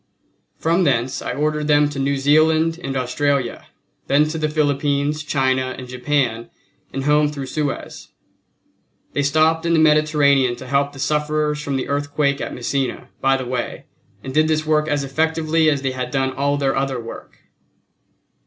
[0.57, 3.67] From thence I ordered them to New Zealand and Australia,
[4.07, 6.49] then to the Philippines, China and Japan,
[6.91, 8.07] and home through Suez
[9.13, 13.37] they stopped in the Mediterranean to help the sufferers from the earthquake at Messina, by
[13.37, 13.85] the way,
[14.23, 17.37] and did this work as effectively as they had done all their other work.